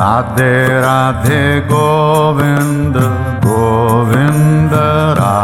[0.00, 0.52] राधे
[0.84, 1.40] राधे
[1.70, 2.94] गोविन्द
[3.46, 4.72] गोविन्द
[5.20, 5.36] रा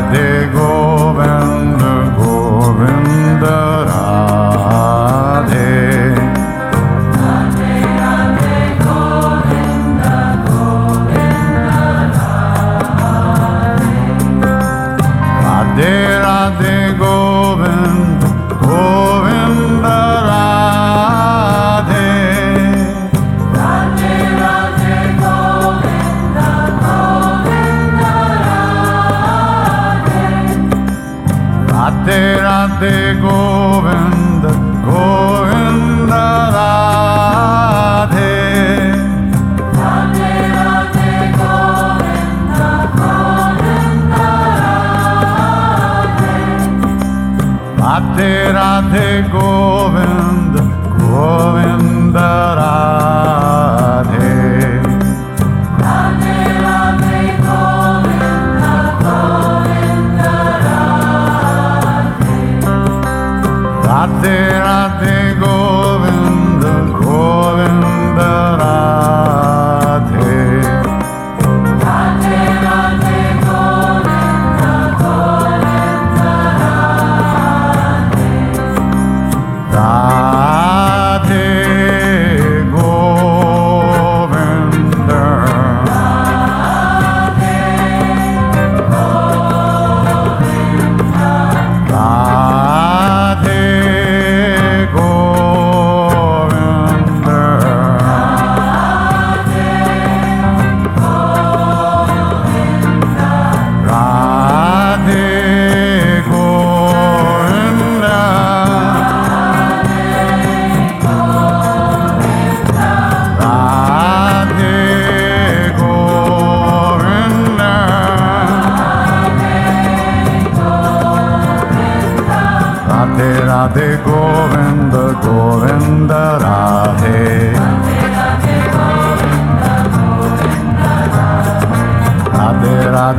[0.00, 0.71] de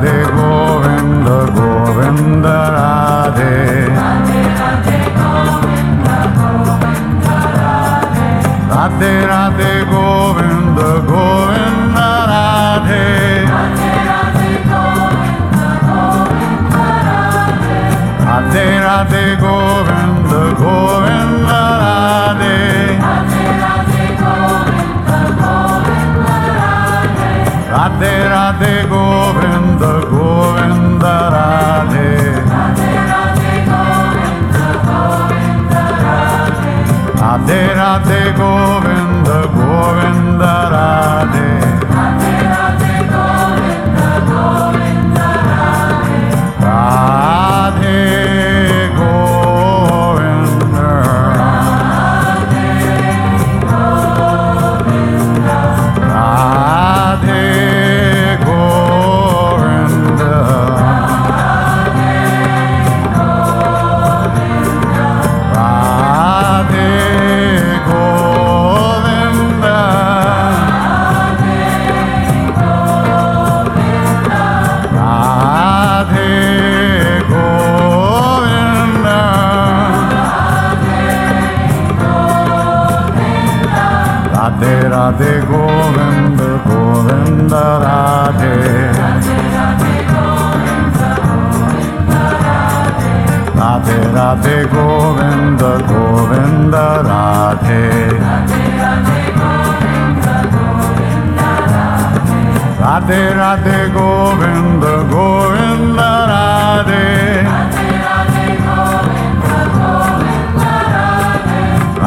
[0.02, 0.43] de vos.
[94.72, 95.62] Govind
[95.92, 96.76] Govind
[97.08, 97.80] Radhe
[102.82, 106.00] Radhe Radhe Govind Govind
[106.32, 107.04] Radhe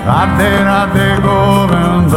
[0.08, 2.16] Radhe Radhe Govind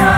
[0.00, 0.09] rade.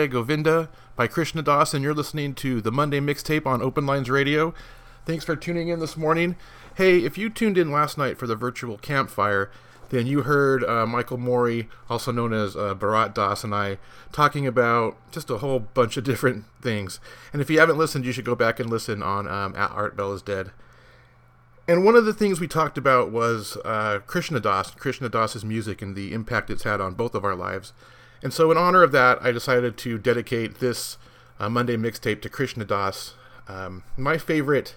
[0.00, 4.08] Jaya Govinda by Krishna Das, and you're listening to the Monday Mixtape on Open Lines
[4.08, 4.54] Radio.
[5.04, 6.36] Thanks for tuning in this morning.
[6.76, 9.50] Hey, if you tuned in last night for the virtual campfire,
[9.90, 13.76] then you heard uh, Michael Mori, also known as uh, Bharat Das, and I
[14.10, 16.98] talking about just a whole bunch of different things.
[17.34, 19.98] And if you haven't listened, you should go back and listen on um, At Art
[19.98, 20.50] Bell is Dead.
[21.68, 25.82] And one of the things we talked about was uh, Krishna Das, Krishna Das's music,
[25.82, 27.74] and the impact it's had on both of our lives.
[28.22, 30.98] And so, in honor of that, I decided to dedicate this
[31.38, 33.14] uh, Monday mixtape to Krishna Das.
[33.48, 34.76] Um, my favorite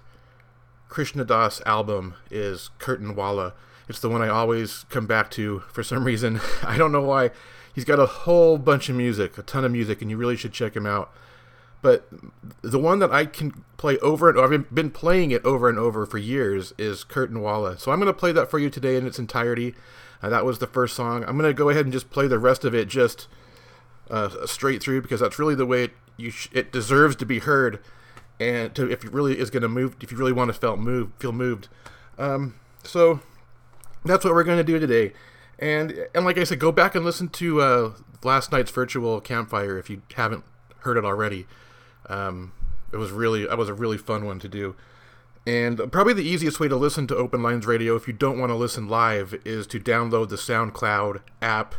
[0.87, 3.53] Krishna Das album is Curtain Walla.
[3.89, 6.39] It's the one I always come back to for some reason.
[6.63, 7.31] I don't know why.
[7.75, 10.53] He's got a whole bunch of music, a ton of music, and you really should
[10.53, 11.11] check him out.
[11.83, 12.07] But
[12.61, 15.77] the one that I can play over and over, I've been playing it over and
[15.77, 17.77] over for years, is Curtin Walla.
[17.77, 19.75] So I'm going to play that for you today in its entirety.
[20.21, 21.25] Uh, that was the first song.
[21.27, 23.27] I'm going to go ahead and just play the rest of it just
[24.09, 27.39] uh, straight through because that's really the way it, you sh- it deserves to be
[27.39, 27.79] heard.
[28.39, 30.77] And to, if you really is going to move, if you really want to feel
[30.77, 31.67] moved, feel moved.
[32.17, 33.19] Um, so
[34.05, 35.11] that's what we're going to do today.
[35.59, 39.77] And and like I said, go back and listen to uh, last night's virtual campfire
[39.77, 40.43] if you haven't
[40.79, 41.45] heard it already.
[42.07, 42.53] Um,
[42.91, 44.75] it was really that was a really fun one to do.
[45.45, 48.49] And probably the easiest way to listen to Open Lines Radio if you don't want
[48.51, 51.75] to listen live is to download the SoundCloud app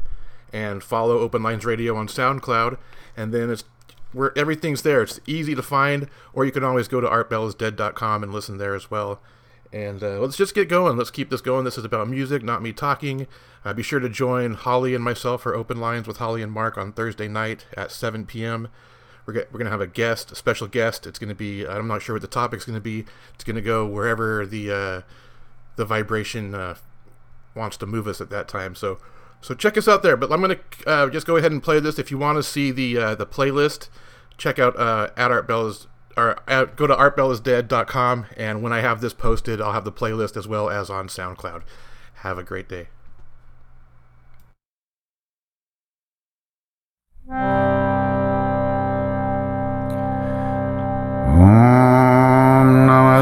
[0.52, 2.76] and follow Open Lines Radio on SoundCloud.
[3.16, 3.64] And then it's
[4.12, 5.02] where everything's there.
[5.02, 8.90] It's easy to find, or you can always go to artbellsdead.com and listen there as
[8.90, 9.20] well.
[9.72, 10.98] And uh, let's just get going.
[10.98, 11.64] Let's keep this going.
[11.64, 13.26] This is about music, not me talking.
[13.64, 16.76] Uh, be sure to join Holly and myself for Open Lines with Holly and Mark
[16.76, 18.68] on Thursday night at 7 p.m.
[19.26, 21.06] We're, get, we're going to have a guest, a special guest.
[21.06, 23.04] It's going to be, I'm not sure what the topic's going to be.
[23.34, 25.00] It's going to go wherever the, uh,
[25.76, 26.74] the vibration uh,
[27.54, 28.74] wants to move us at that time.
[28.74, 28.98] So,
[29.40, 30.16] so check us out there.
[30.16, 31.98] But I'm going to uh, just go ahead and play this.
[31.98, 33.88] If you want to see the, uh, the playlist,
[34.36, 39.00] check out uh, at Art Bell's or at, go to artbellisdead.com and when I have
[39.00, 41.62] this posted, I'll have the playlist as well as on SoundCloud.
[42.18, 42.88] Have a great day.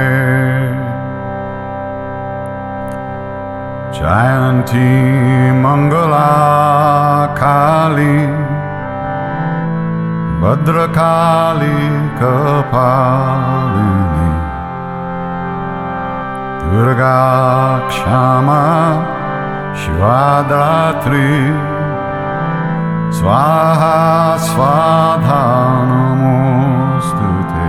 [3.96, 4.90] Jayanti
[5.64, 8.28] Mangala Kali
[10.42, 14.07] Badrakali Kapali
[16.70, 17.18] Durga
[17.88, 18.62] क्षमा
[19.82, 21.28] शिवादात्री
[23.18, 23.94] स्वाहा
[24.48, 27.68] स्वाधानमोऽस्तु ते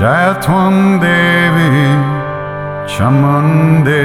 [0.00, 1.70] जय त्वं देवी
[2.90, 4.04] क्षमन् दे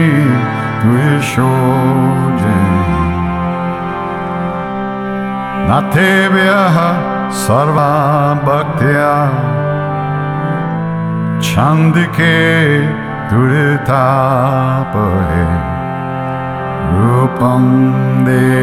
[0.91, 2.55] ोजे
[5.67, 6.75] नाथे व्यः
[7.43, 7.85] सर्वा
[8.47, 9.07] भक्त्या
[11.45, 12.35] छन्दिके
[13.29, 14.97] तुळिताप
[15.29, 15.45] हे
[16.97, 17.69] रूपं
[18.29, 18.59] दे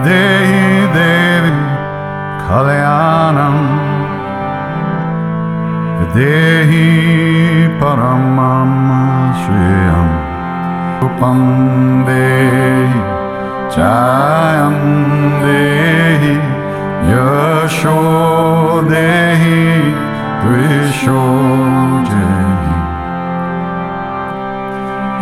[0.04, 1.58] देवी
[2.50, 3.58] Kalyanam
[6.18, 6.90] Dehi
[7.78, 8.70] Paramam
[9.40, 10.08] Shriyam
[11.06, 11.38] Upam
[12.10, 13.02] Dehi
[13.74, 14.74] Chayam
[15.46, 16.34] Dehi
[17.06, 19.94] Yasho Dehi
[20.42, 21.22] Trisho
[22.10, 22.74] Dehi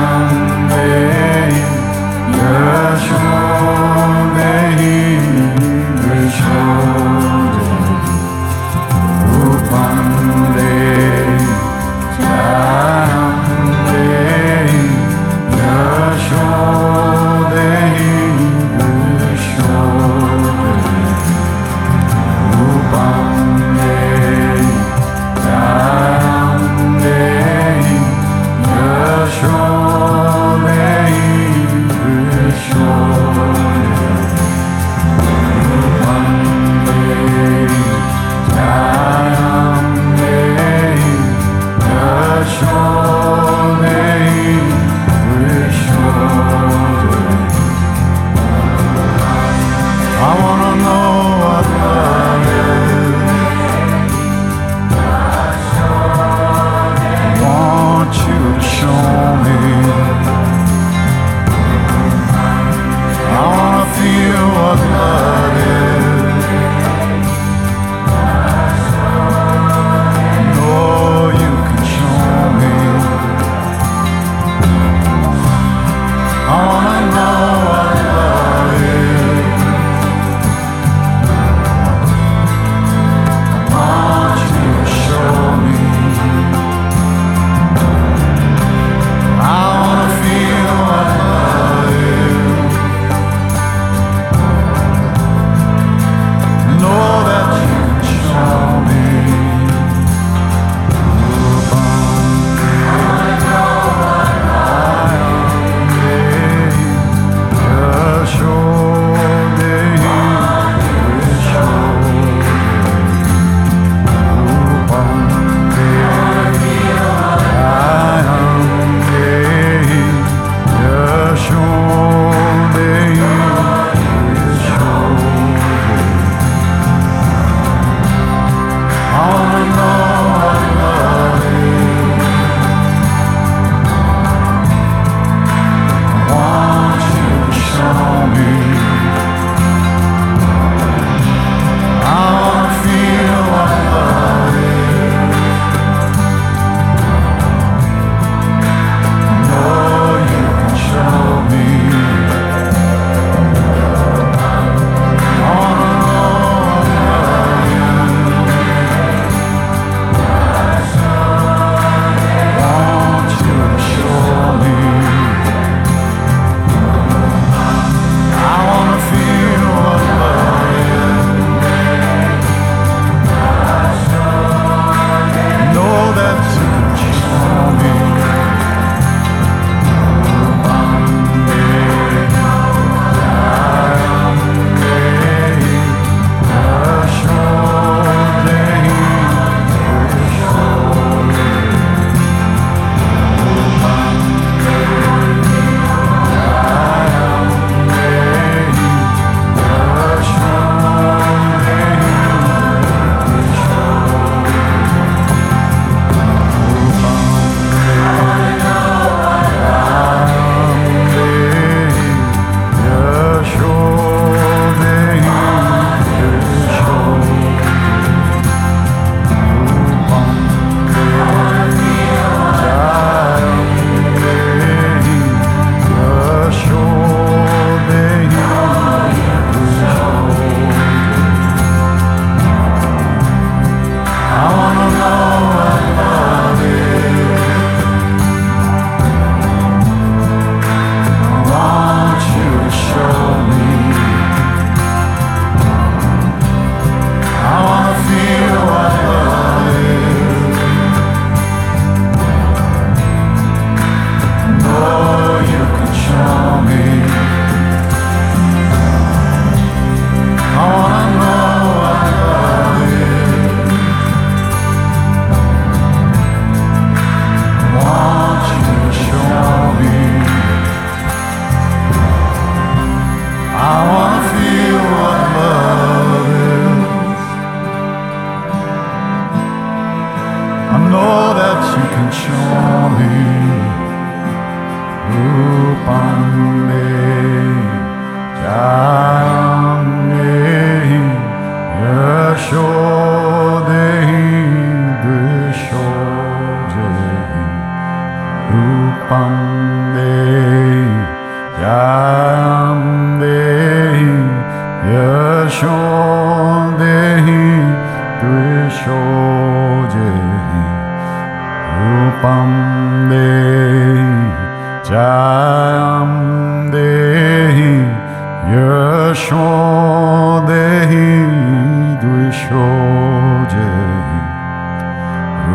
[322.49, 323.65] शोजे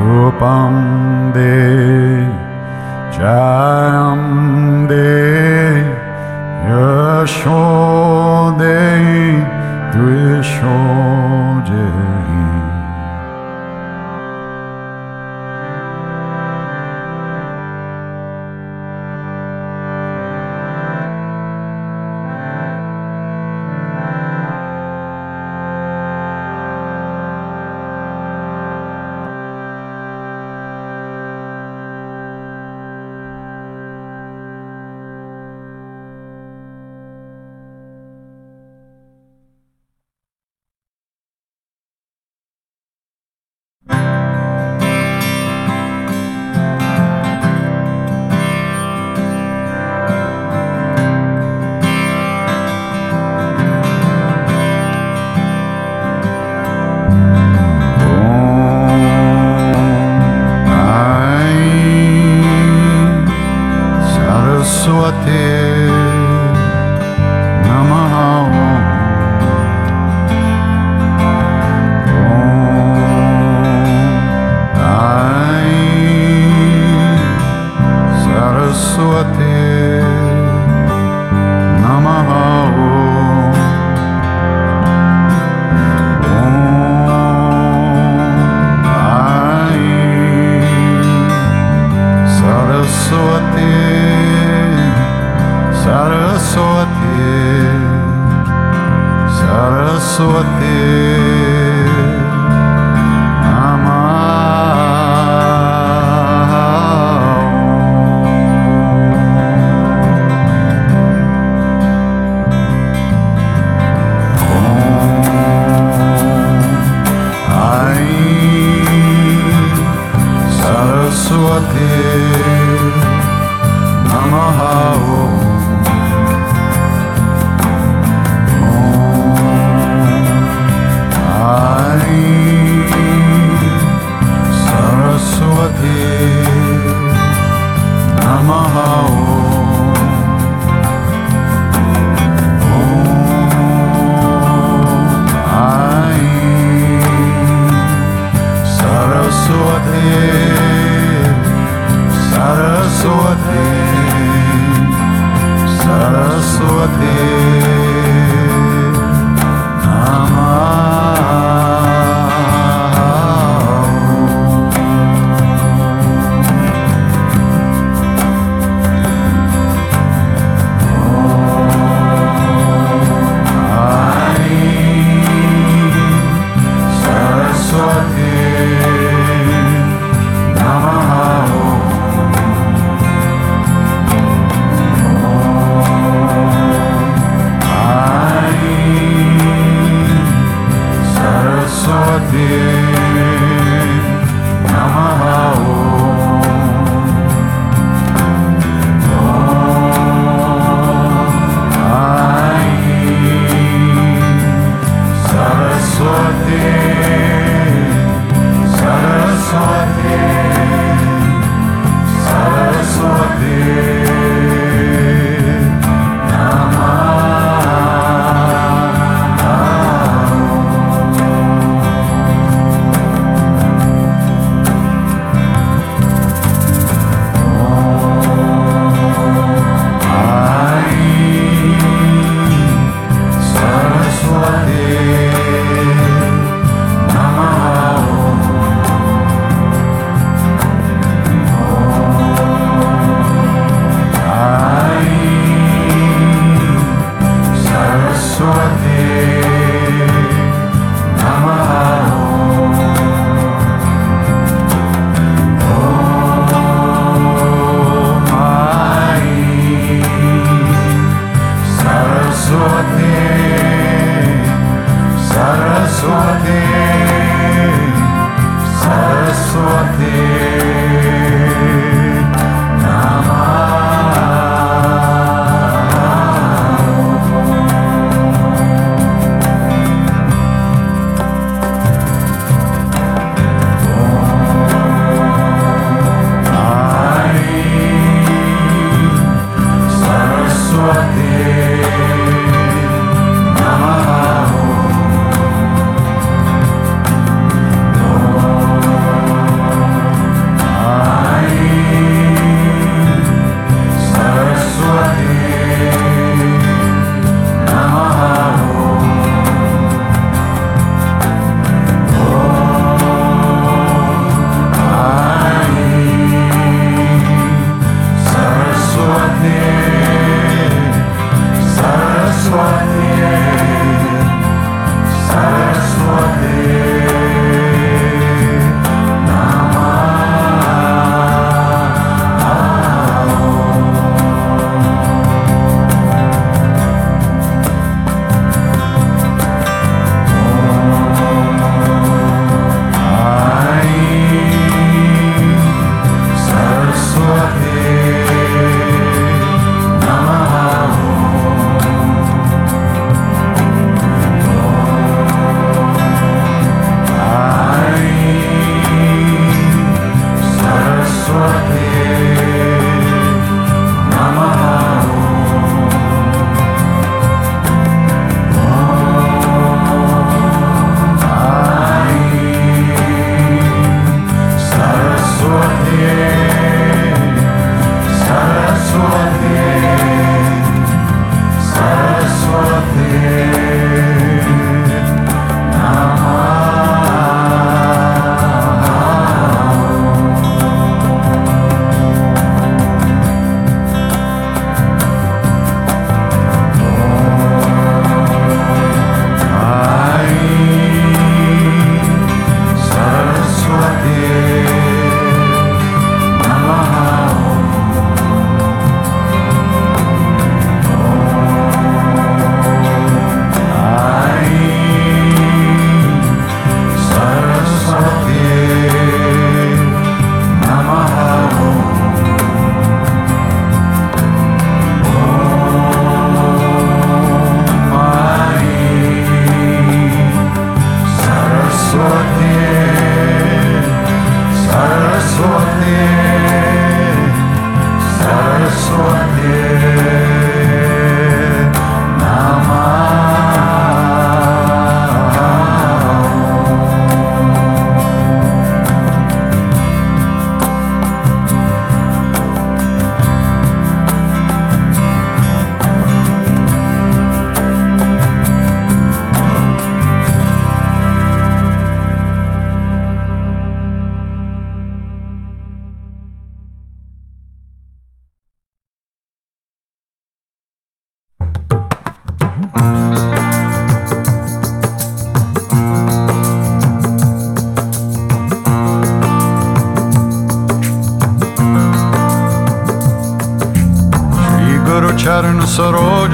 [0.01, 0.75] रूपं
[1.37, 1.51] दे
[3.19, 3.35] जा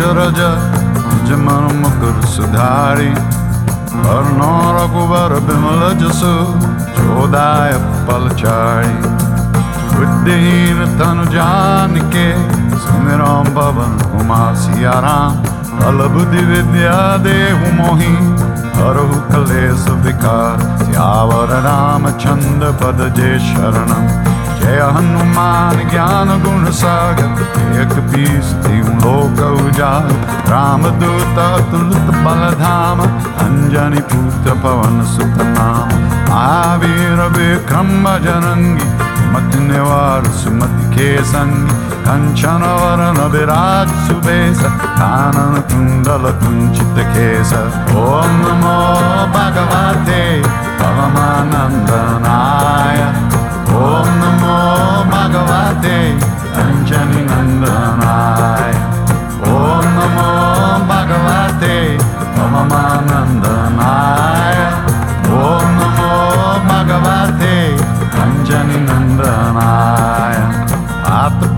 [0.07, 0.39] रज
[1.07, 3.11] निज मन मुकुर सुधारी
[4.13, 6.31] अर्णो रघुवर विमल जसु
[6.97, 7.73] चोदाय
[8.09, 8.95] पलचारी
[9.97, 12.25] बुद्धिहीन तन जान के
[12.87, 15.39] सुमिरो भवन उमा सिया राम
[15.79, 16.97] फल बुद्धि विद्या
[17.29, 18.15] देहु मोहि
[18.81, 24.39] हरहु कलेश विकार सियावर रामचंद्र पद जे शरणम
[24.97, 29.91] हनुमान ज्ञान गुणसागरीस्तिं हो कौजा
[30.53, 32.99] रामदूतातुलधाम
[33.45, 34.01] अञ्जनी
[34.65, 35.91] पवन सुखनाम
[36.43, 37.19] आवीर
[40.95, 41.55] के संग
[42.05, 44.61] कंचन कञ्चनवरन विराज सुबेश
[45.01, 47.51] कानन कुंडल कुंचित केश
[48.05, 48.77] ओम नमो
[49.37, 50.23] भगवते
[50.83, 52.99] पवमानन्दनाय
[53.83, 53.85] ॐ
[55.31, 55.99] भगवादे
[56.55, 58.73] पञ्चनी नन्दनाय
[59.51, 60.27] ॐ नमो
[60.90, 61.75] भगवाते
[62.55, 62.75] मम
[63.11, 64.59] नन्दनाय
[65.03, 66.11] ॐ नमो
[66.71, 67.55] भगवते
[68.16, 70.37] कञ्चनी नन्दनाय
[71.21, 71.49] आत्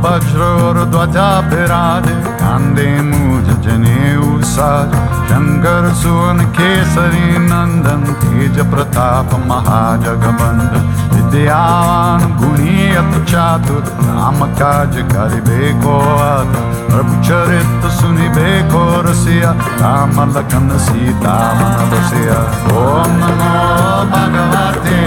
[2.75, 4.11] मूज जने
[4.51, 4.93] साज
[5.31, 10.79] शंकर सुवन केसरी नंदन तेज प्रताप महाजगबंद
[11.15, 16.55] विद्यावान गुणी अत चातुर नाम काज करिबे को आत
[16.93, 22.39] प्रभु चरित सुनिबे को रसिया राम लखन सीता मन बसिया
[22.79, 24.99] ओम नमो भगवते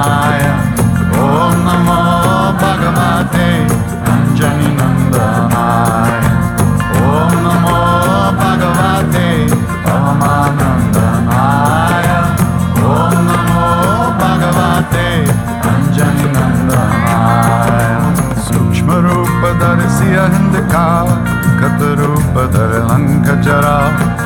[23.47, 23.77] जरा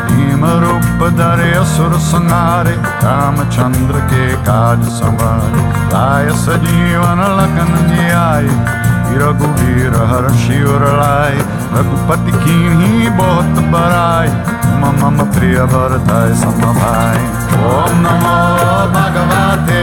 [0.08, 2.72] भीम रूप दर असुर संहारे
[3.56, 8.50] चंद्र के काज संवारे लाय सजीवन लगन जियाए
[9.22, 11.38] रघुवीर हर शिवर लाए
[11.76, 14.28] रघुपति की ही बहुत बराय
[14.84, 15.96] मम मम प्रिय सम
[16.42, 17.24] समभाए
[17.72, 18.34] ओम नमो
[18.98, 19.80] भगवते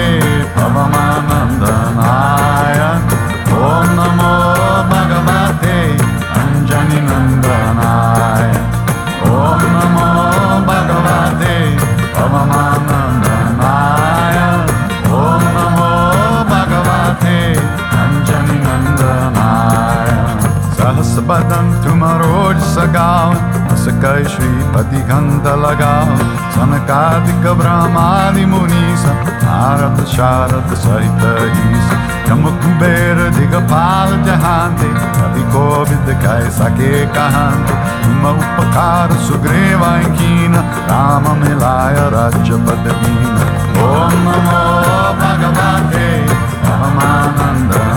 [0.59, 2.81] पवमानंदनाय
[3.71, 4.33] ओम नमो
[4.93, 5.75] भगवते
[6.45, 8.02] अंजनी नंदनाय
[21.27, 26.09] बदन तुम रोज सगाओ बदन्तुम रोजसगाव सकैषीपतिगन्धलगाव
[26.55, 29.05] सनकादिकब्रह्मादिमुनीश
[29.43, 31.23] भारत शारद सहित
[31.69, 31.87] ईश
[32.31, 39.87] यम कुबेर दिगपाल जहान्ते कवि कोविद कै सके कहान्ते तुम उपकार सुग्रीव
[40.19, 40.59] कीन
[40.91, 43.41] राम मिलाय राज्य पद दीन
[43.87, 44.61] ओम नमो
[45.23, 46.05] भगवते
[46.67, 47.92] परमानंदा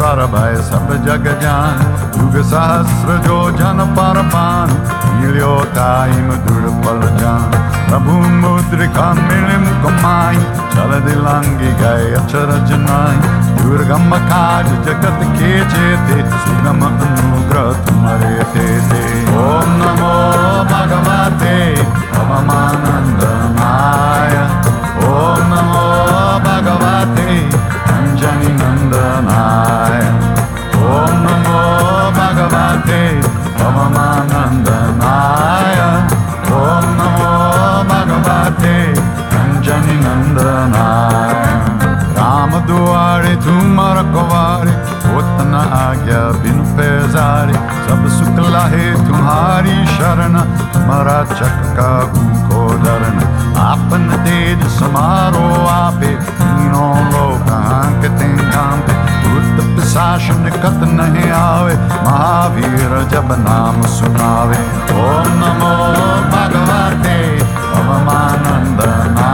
[0.00, 1.80] भय सब जग जान
[2.20, 4.70] युग सहस्र जो जन परमान
[5.20, 7.50] मिलियो टाइम दुड़ पल जान
[7.88, 8.12] प्रभु
[8.44, 10.38] मुद्रिका मिल मुख माई
[10.74, 19.02] चल दिलांगी गए अचरज नाई दुर्गम काज जगत के चेते सुगम अनुग्रह तुम्हारे थे ते
[19.44, 20.14] ओम नमो
[20.72, 21.56] भगवते
[22.16, 23.24] पवमानंद
[23.60, 24.38] माय
[25.10, 25.84] ओम नमो
[26.48, 27.78] भगवते
[28.20, 30.08] Panjani Nandanaya
[30.78, 31.60] Om Namo
[32.16, 33.02] Bhagavate
[33.60, 35.86] Namamanandanaya
[36.62, 37.30] Om Namo
[37.90, 38.76] Bhagavate
[39.32, 41.42] Panjani Nandanaya
[42.20, 44.74] Ram दुआरे तुम रखवारे
[45.16, 47.56] उतना आज्ञा बिन पैजारे
[47.86, 50.34] सब सुखला है तुम्हारी शरण
[50.74, 51.90] तुम्हारा चक्का
[52.50, 53.24] को डरना
[53.64, 55.44] आपन तेज समारो
[55.82, 56.12] आपे
[56.72, 58.04] लोकाङ्क
[60.98, 61.66] ने आव
[62.04, 63.22] महावीर जा
[63.96, 65.08] सुनाव ओ
[65.40, 65.72] नमो
[66.34, 67.18] भगवते
[67.80, 69.28] अवमानन्द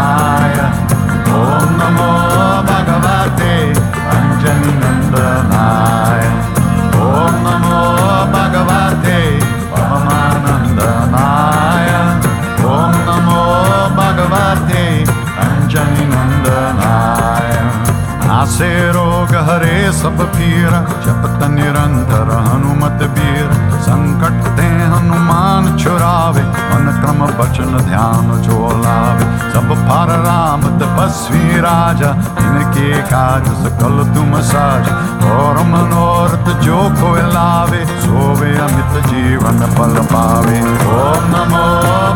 [20.06, 23.48] सब पीर जपत निरंतर हनुमत बीर
[23.86, 32.10] संकट दे हनुमान छुरावे मन क्रम बचन ध्यान छोलावे सब फार राम तपस्वी राजा
[32.44, 34.92] इनके काज सकल तुम साज
[35.32, 40.60] और मनोरथ जो को लावे सोवे अमित जीवन पल पावे
[41.00, 41.66] ओम नमो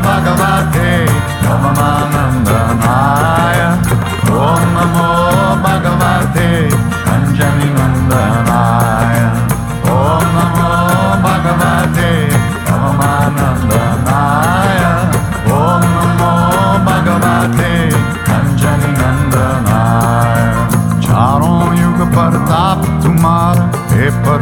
[0.06, 0.90] भगवते
[1.48, 1.79] नमः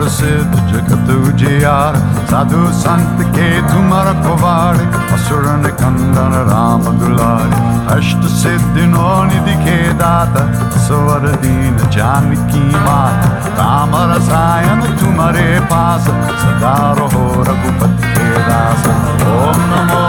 [0.08, 1.96] प्रसिद्ध जगत उजियार
[2.28, 4.76] साधु संत के तुम्हारा कुवार
[5.16, 5.48] असुर
[5.80, 7.50] कंदन राम दुलार
[7.96, 10.44] अष्ट सिद्धि नो निधि के दाता
[10.86, 16.08] स्वर दीन जान की मात राम रसायन तुम्हारे पास
[16.44, 18.86] सदा रहो रघुपति के दास
[19.34, 20.02] ओम नमो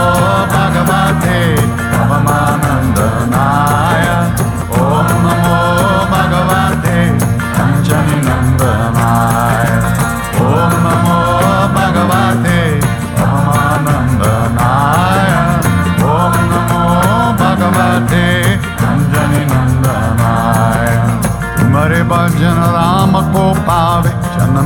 [0.56, 1.39] भगवते
[1.91, 3.04] परमानंद
[3.36, 3.68] नाथ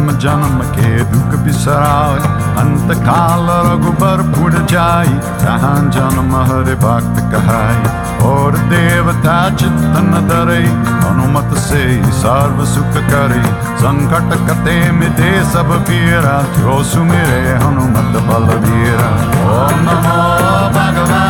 [0.03, 2.31] जन्म जन्म के दुख बिसराए
[2.61, 7.79] अंत काल रघुबर पुर जाई जहाँ जन्म हर भक्त कहाय
[8.29, 11.81] और देवता चित्तन दरे हनुमत से
[12.21, 13.41] सर्व सुख करे
[13.85, 19.09] संकट कते मिटे सब पीरा जो सुमिरे हनुमत बलवीरा
[19.41, 20.21] ओम नमो
[20.79, 21.22] भगवान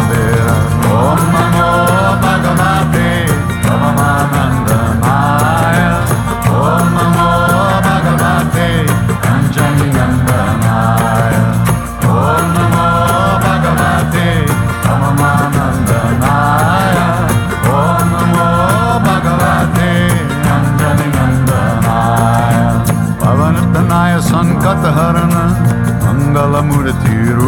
[0.89, 1.76] Oh, mamãe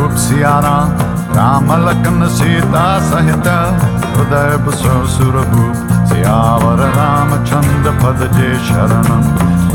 [0.10, 0.68] ಕುಪ್ಸಿಯಾರ
[1.38, 3.48] ರಾಮ ಲಖನ ಸೀತಾ ಸಹಿತ
[4.14, 4.54] ಹೃದಯ
[5.16, 9.22] ಸುರಭೂಪ್ ಸಿಯಾವರ ರಾಮಚಂದ್ರ ಪದ ಜಯ ಶರಣಂ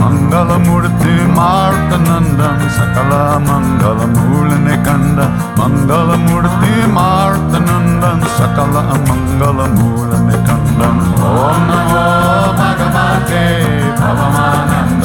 [0.01, 3.13] ಮಂಗಲ ಮೂರ್ತಿ ಮಾರುತ ನಂದನ್ ಸಕಲ
[3.49, 5.21] ಮಂಗಲ ಮೂಲನೆ ಕಂದ
[5.63, 8.77] ಮಂಗಲ ಮೂರ್ತಿ ಮಾರುತ ನಂದನ್ ಸಕಲ
[9.09, 12.05] ಮಂಗಲ ಮೂಲನೆ ಕಂದನ್ ಓಂ ನಮೋ
[12.61, 13.45] ಭಗವತೆ
[14.03, 15.05] ಭವಮಾನಂದ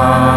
[0.00, 0.27] Amen.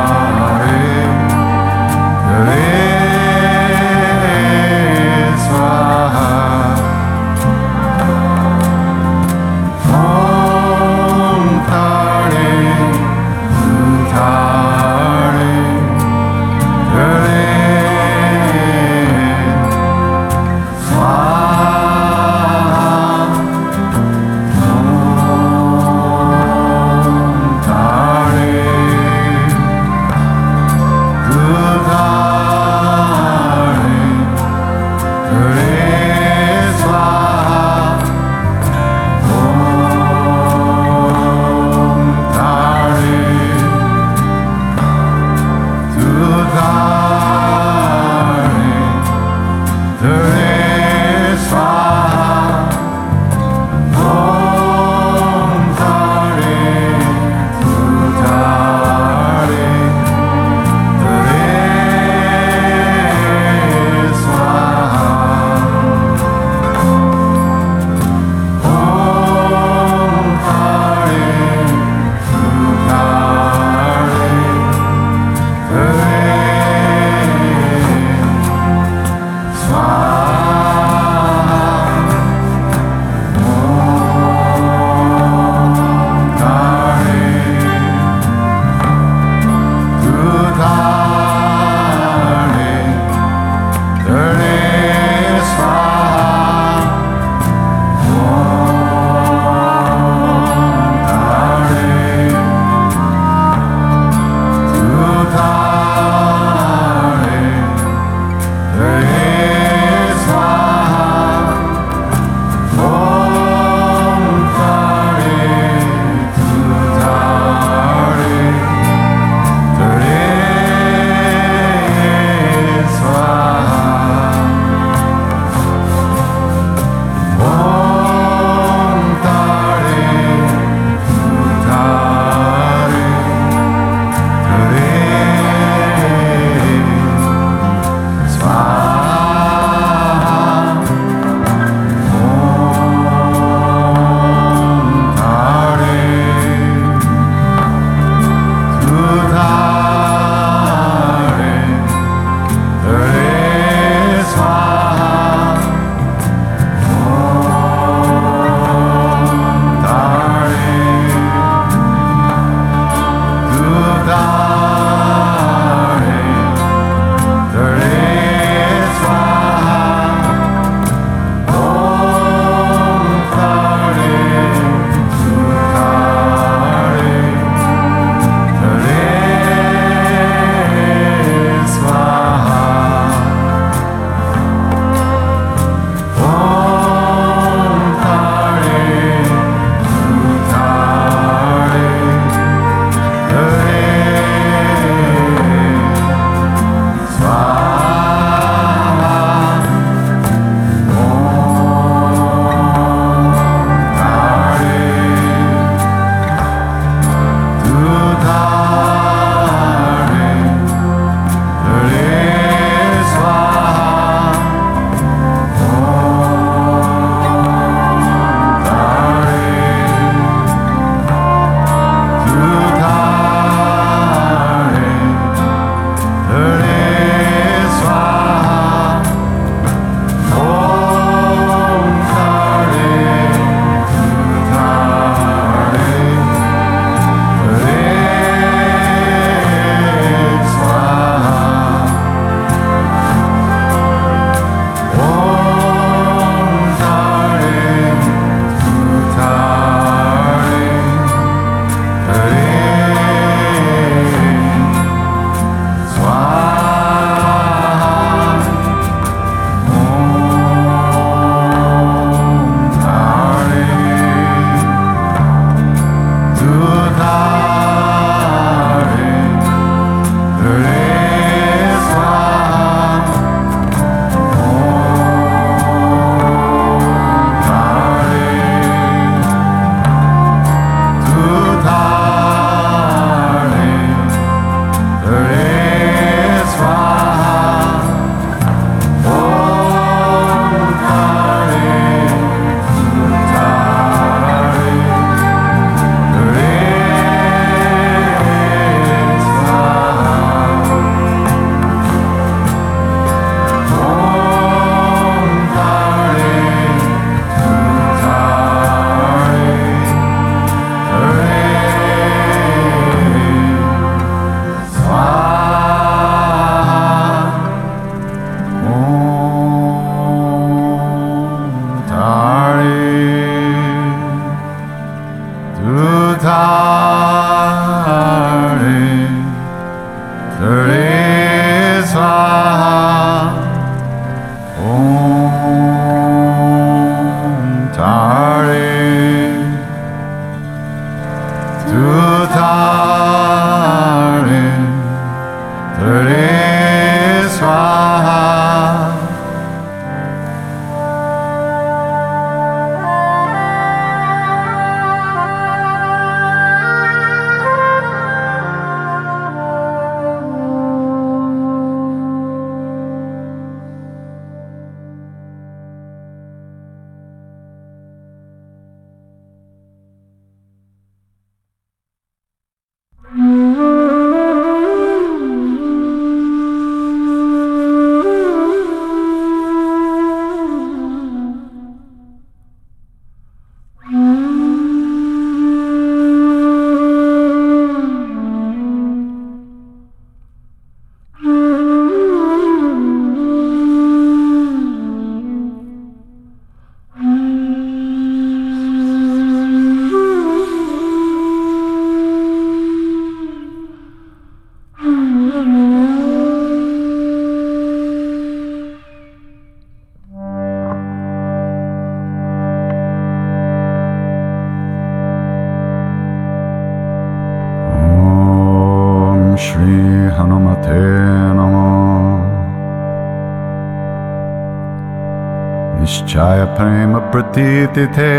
[426.57, 428.13] प्रेम प्रतीति थे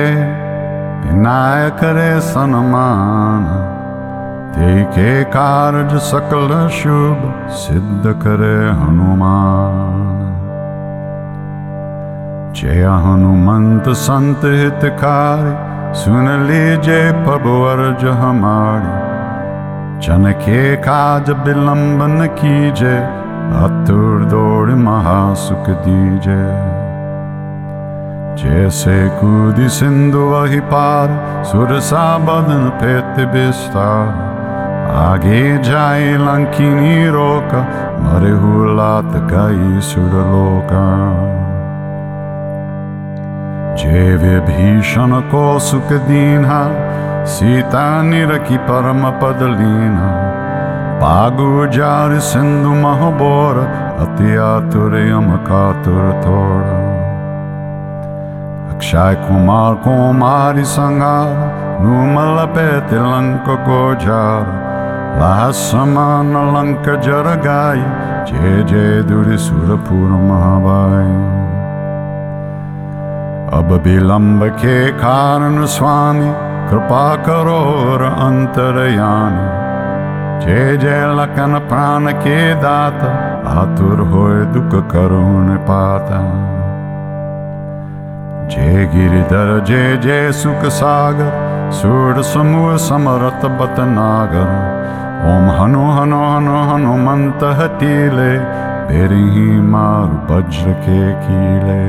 [1.80, 3.42] करे रे सम्मान
[4.94, 6.46] के कार्य सकल
[6.78, 7.22] शुभ
[7.64, 10.24] सिद्ध करे हनुमान
[12.60, 15.54] जय हनुमंत संत हितकारी
[16.00, 17.84] सुन लीजे प्रभुवर
[18.24, 18.98] हमारी
[20.06, 22.96] जन के काज विलंबन कीजे
[23.64, 26.42] अतुर दौड़ महासुख दीजे
[28.42, 31.08] जैसे कूदि सिंधु वही पार
[31.50, 34.08] सुरसा बदन फेत बिस्तार
[35.02, 37.60] आगे जाए लंकिनी रोका
[38.06, 40.82] मरे हुलात गई सुरलोका
[43.84, 46.60] जेवे भीषण को सुख दीना
[47.38, 47.86] सीता
[48.48, 50.10] की परम पद लीना
[51.06, 56.81] पागु जार सिंधु महबोर अति आतुर यम कातुर थोड़ा
[58.92, 61.32] Shai Kumar Kumari Sangar
[61.80, 64.44] Numalapete Lanka Gojar
[65.18, 67.80] Lasamana Lanka Jaragai
[68.26, 71.40] Jai Jai Duri Surapur Mahabai
[73.56, 76.28] अब विलंब के कारण स्वामी
[76.68, 79.34] कृपा करो और अंतरयान
[80.44, 83.10] जय जय लखन प्राण के दाता
[83.60, 86.20] आतुर होए दुख करुण पाता
[88.50, 94.48] जय गिरिधर जय जय सुख सागर सूर समूह समरथ बत नागर
[95.32, 98.30] ओम हनु हनु हनु हनुमंत हतीले
[98.90, 101.84] बेरी ही मार वज्र के कीले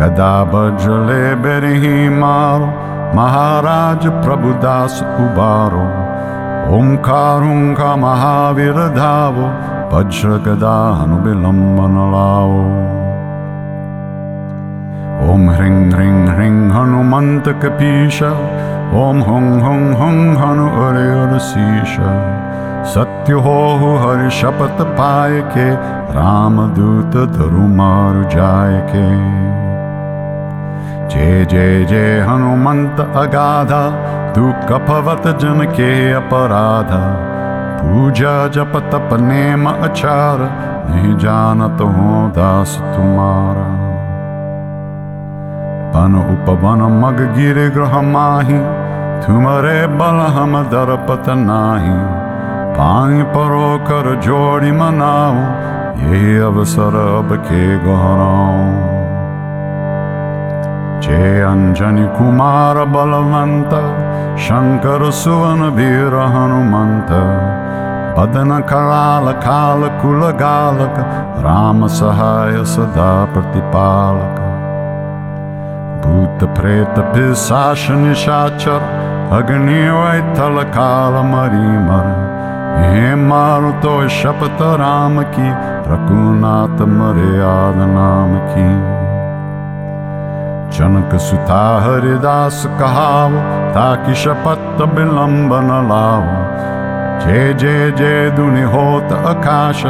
[0.00, 2.66] गदा वज्र ले बेरी ही मारो
[3.20, 5.84] महाराज प्रभुदास उबारो
[6.78, 9.48] ओंकार ओंकार महावीर धावो
[9.96, 12.58] वज्र गदा हनुबिलंबन लाओ
[15.20, 18.28] ॐ हं हं हं हनुमन्त कपिशा
[19.00, 22.14] ॐ हुं हुं हं हनुनेरसिषं
[22.92, 25.68] सत्य होहु हर्षपत पाएके
[26.18, 29.04] रामदूत धरु मारु जायके
[31.14, 33.82] जय जय जय हनुमन्त अगाधा
[34.38, 35.90] दुखपवत जनके
[36.22, 37.02] अपराधा
[37.82, 40.48] पूजा जपतप नेम अचार
[40.92, 42.08] हे जानतहु
[42.40, 43.68] दास थुमार
[45.94, 47.94] पन उपवन मग गिर ग्रह
[50.00, 51.94] बल हम दरपत नाही
[52.76, 57.64] पाई परो कर जोड़ी मनाओ ये अवसर अब के
[61.06, 61.18] जे
[61.50, 63.74] अंजनी कुमार बलवंत
[64.46, 67.10] शंकर सुवन वीर हनुमंत
[68.20, 70.22] बदन कराल खाल कुल
[71.48, 74.39] राम सहाय सदा प्रतिपालक
[76.04, 78.82] भूत प्रेत पिसाशनिष आचर
[79.38, 82.08] अग्नि रैत लकल मरीमन
[82.82, 85.50] हे मारु तो शपथ राम की
[85.88, 88.68] प्रकुनात मरे आद नाम की
[90.78, 93.38] जनक सुता हरिदास कहव
[93.76, 96.58] ताकी शपथ विलंबन लाव।
[97.26, 99.82] जे जे जे दुनि होत आकाश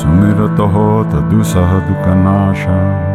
[0.00, 3.10] सुमिरत होत दुसह दुकनाशन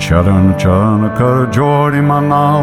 [0.00, 2.60] चरण चरण कर जोड़ी मनाओ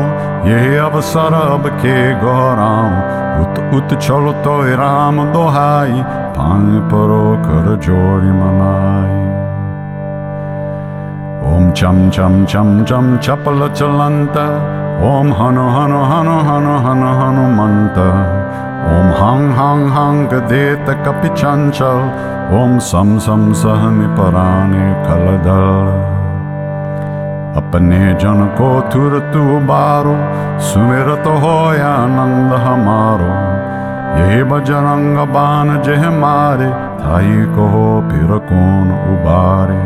[0.47, 6.01] ये अवसर अब के गौराओ उत उत चलो तो राम दोहाई
[6.37, 9.27] पाए परो कर जोड़ी मनाई
[11.53, 14.37] ओम चम चम चम चम चपल चलंत
[15.11, 17.97] ओम हनु हनु हनु हनु हनु हनुमंत
[18.95, 22.11] ओम हंग हंग हंग देत कपि चंचल
[22.63, 26.13] ओम सम सम सहनि पराने खलदल
[27.59, 30.15] अपने जन को तू बारो
[30.69, 31.51] सुमिरत हो
[31.89, 33.27] आनंद हमारो
[34.21, 36.67] ये बजरंग बान जह मारे
[37.03, 37.71] थाई हो
[38.09, 39.79] फिर कौन उबारे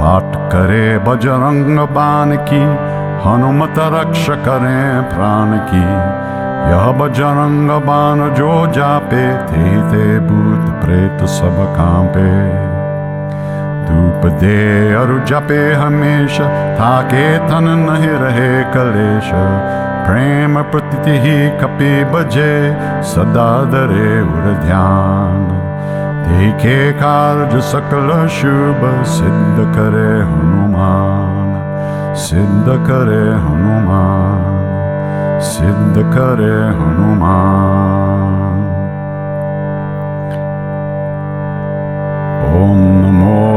[0.00, 2.62] पाठ करे बजरंग बान की
[3.28, 4.78] हनुमत रक्ष करे
[5.14, 5.82] प्राण की
[6.72, 8.50] यह बजरंग बान जो
[8.80, 12.26] जापे थे ते भूत प्रेत सब कांपे
[13.88, 14.58] धूप दे
[15.00, 16.46] और जपे हमेशा
[16.80, 19.30] थाके थन नहीं रहे कलेश
[20.08, 22.50] प्रेम प्रति ही कपि बजे
[23.12, 25.40] सदा दरे उर ध्यान
[26.28, 28.80] देखे कार्य सकल शुभ
[29.16, 31.56] सिद्ध करे हनुमान
[32.28, 34.64] सिद्ध करे हनुमान
[35.52, 38.06] सिद्ध करे हनुमान
[42.58, 43.47] ओम नमो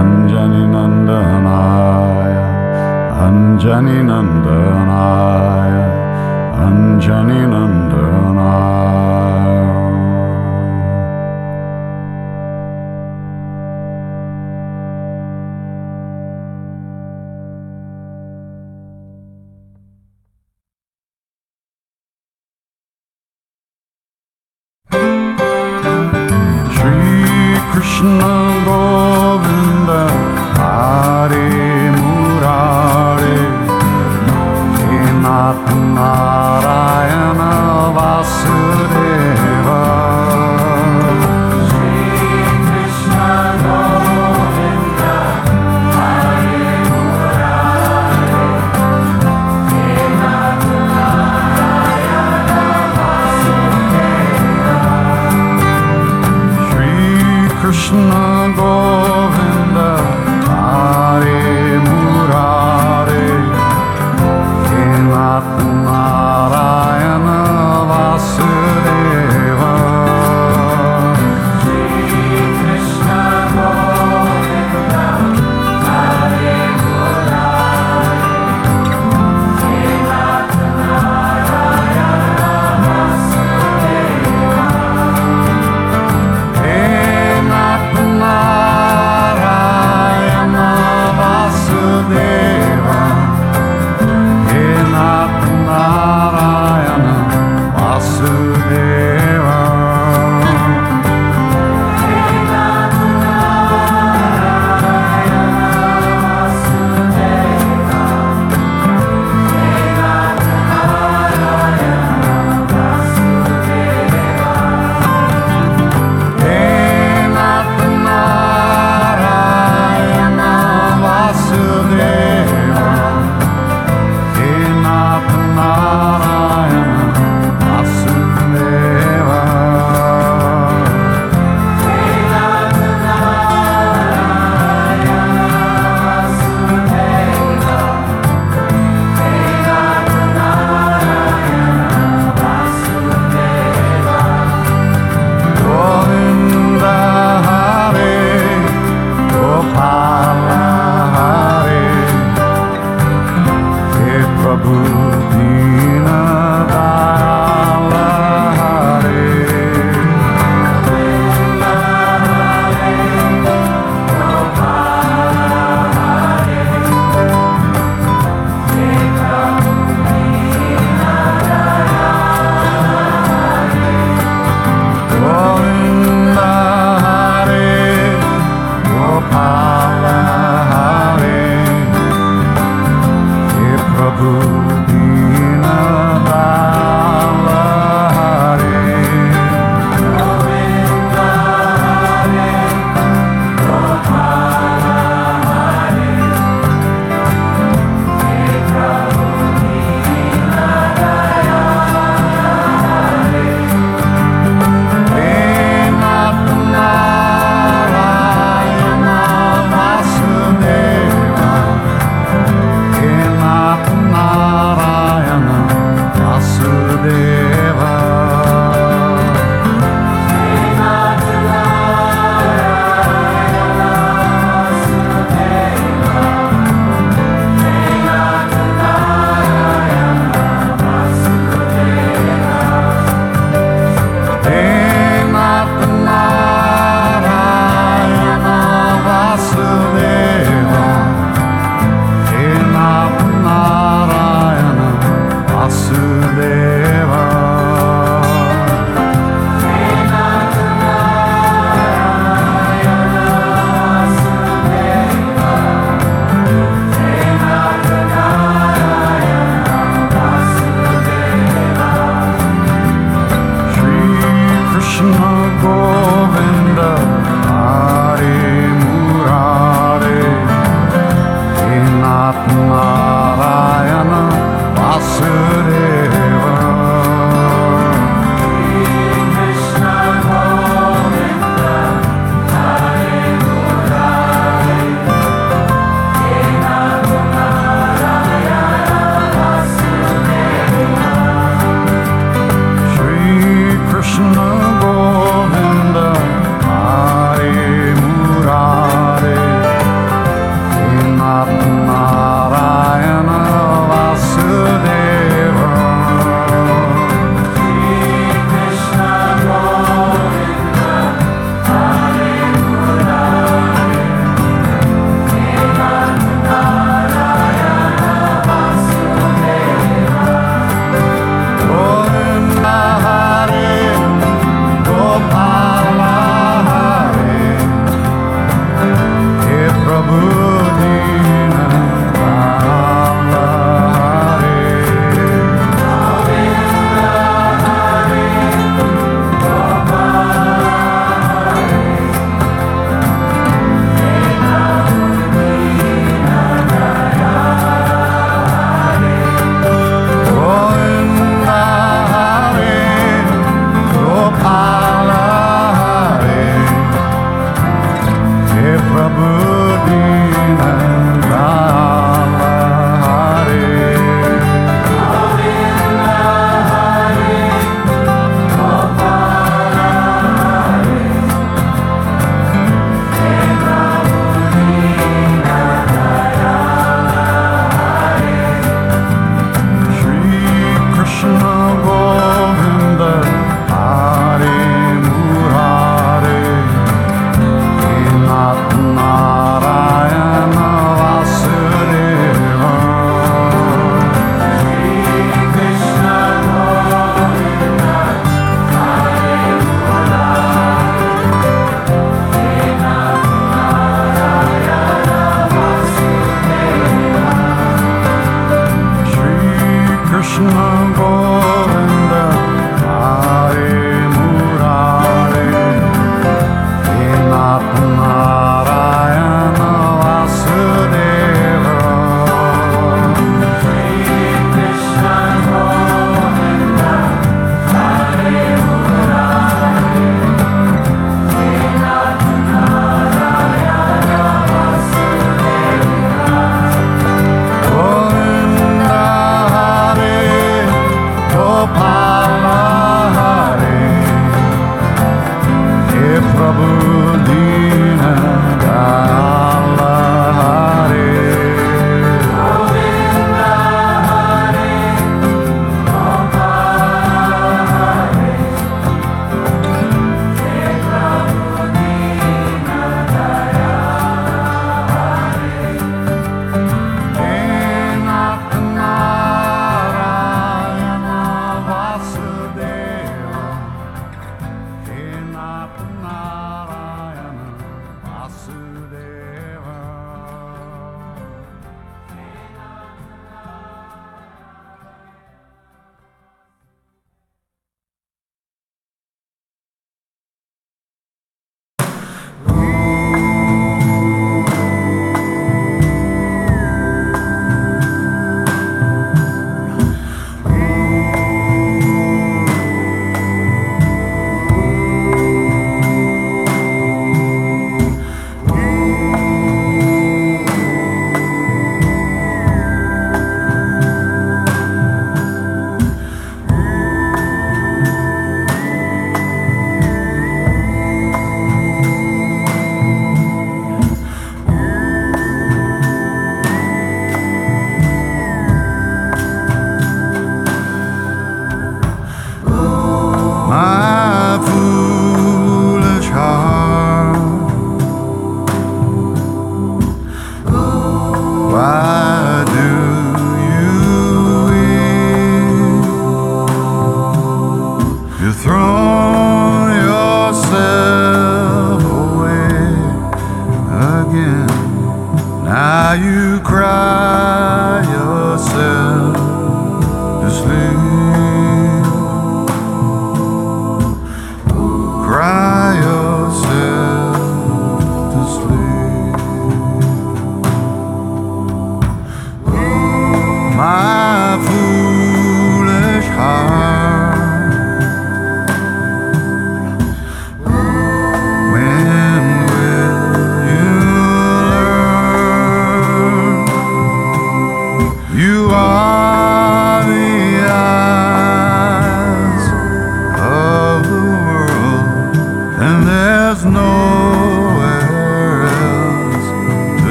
[0.00, 2.32] अञ्जनि नन्दनाय
[3.26, 5.74] अञ्जनि नन्दनाय
[6.66, 9.43] अञ्जनि नन्दनाय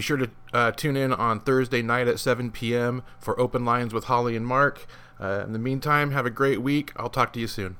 [0.00, 3.02] be sure to uh, tune in on Thursday night at 7 p.m.
[3.18, 4.86] for Open Lines with Holly and Mark.
[5.20, 6.90] Uh, in the meantime, have a great week.
[6.96, 7.76] I'll talk to you soon.